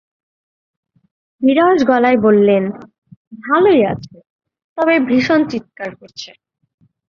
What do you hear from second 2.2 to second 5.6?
বললেন, ভালোই আছে, তবে ভীষণ